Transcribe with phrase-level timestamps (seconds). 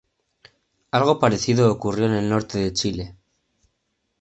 [0.89, 3.15] Algo parecido ocurrió en el norte de Chile.